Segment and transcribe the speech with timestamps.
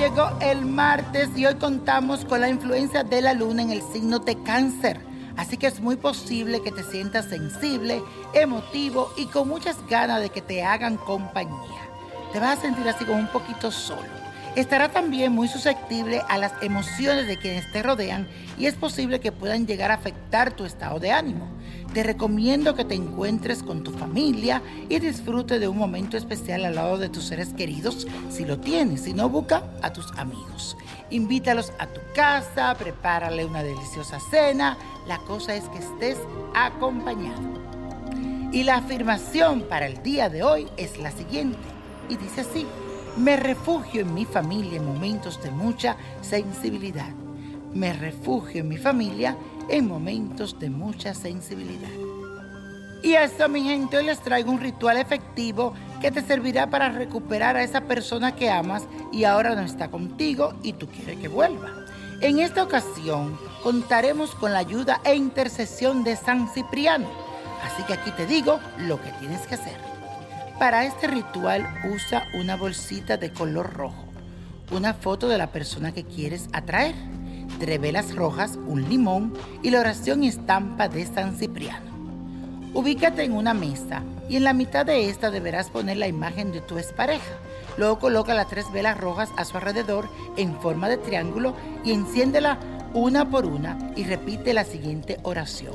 [0.00, 4.18] llegó el martes y hoy contamos con la influencia de la luna en el signo
[4.18, 5.00] de cáncer.
[5.36, 8.02] Así que es muy posible que te sientas sensible,
[8.32, 11.82] emotivo y con muchas ganas de que te hagan compañía.
[12.32, 14.08] Te vas a sentir así como un poquito solo.
[14.56, 18.26] Estará también muy susceptible a las emociones de quienes te rodean
[18.58, 21.46] y es posible que puedan llegar a afectar tu estado de ánimo.
[21.92, 26.76] Te recomiendo que te encuentres con tu familia y disfrute de un momento especial al
[26.76, 30.76] lado de tus seres queridos si lo tienes, si no busca a tus amigos.
[31.10, 36.18] Invítalos a tu casa, prepárale una deliciosa cena, la cosa es que estés
[36.54, 37.42] acompañado.
[38.52, 41.58] Y la afirmación para el día de hoy es la siguiente
[42.08, 42.66] y dice así.
[43.16, 47.10] Me refugio en mi familia en momentos de mucha sensibilidad.
[47.72, 49.36] Me refugio en mi familia
[49.68, 51.90] en momentos de mucha sensibilidad.
[53.02, 57.56] Y eso, mi gente, hoy les traigo un ritual efectivo que te servirá para recuperar
[57.56, 58.82] a esa persona que amas
[59.12, 61.70] y ahora no está contigo y tú quieres que vuelva.
[62.20, 67.08] En esta ocasión contaremos con la ayuda e intercesión de San Cipriano.
[67.64, 69.78] Así que aquí te digo lo que tienes que hacer.
[70.58, 74.04] Para este ritual usa una bolsita de color rojo,
[74.70, 76.94] una foto de la persona que quieres atraer,
[77.58, 81.90] tres velas rojas, un limón y la oración estampa de San Cipriano.
[82.72, 86.60] Ubícate en una mesa y en la mitad de esta deberás poner la imagen de
[86.60, 87.34] tu expareja.
[87.76, 92.58] Luego coloca las tres velas rojas a su alrededor en forma de triángulo y enciéndela
[92.94, 95.74] una por una y repite la siguiente oración.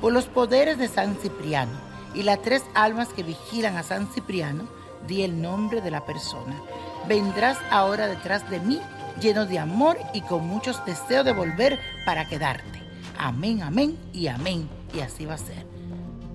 [0.00, 4.64] Por los poderes de San Cipriano, y las tres almas que vigilan a San Cipriano,
[5.06, 6.56] di el nombre de la persona.
[7.08, 8.80] Vendrás ahora detrás de mí,
[9.20, 12.82] lleno de amor y con muchos deseos de volver para quedarte.
[13.18, 14.68] Amén, amén y amén.
[14.92, 15.66] Y así va a ser.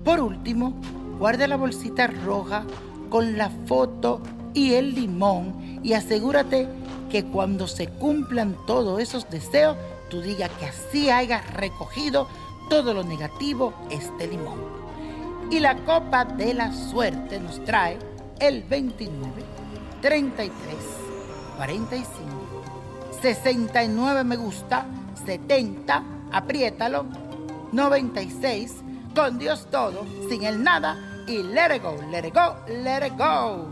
[0.04, 0.74] Por último,
[1.18, 2.64] guarda la bolsita roja
[3.08, 4.20] con la foto
[4.54, 6.68] y el limón y asegúrate
[7.10, 9.76] que cuando se cumplan todos esos deseos,
[10.08, 12.28] tú digas que así hayas recogido
[12.68, 14.58] todo lo negativo este limón.
[15.50, 17.98] Y la copa de la suerte nos trae
[18.38, 19.42] el 29,
[20.00, 20.52] 33,
[21.56, 22.49] 45,
[23.22, 24.86] 69 me gusta,
[25.26, 27.06] 70, apriétalo,
[27.72, 28.76] 96,
[29.14, 33.16] con Dios todo, sin el nada y let it go, let it go, let it
[33.16, 33.70] go.